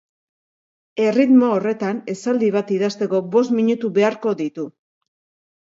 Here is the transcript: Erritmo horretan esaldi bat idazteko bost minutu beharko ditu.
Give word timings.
Erritmo 1.09 1.49
horretan 1.57 2.01
esaldi 2.15 2.49
bat 2.57 2.73
idazteko 2.79 3.21
bost 3.37 3.55
minutu 3.61 3.93
beharko 3.99 4.35
ditu. 4.45 4.71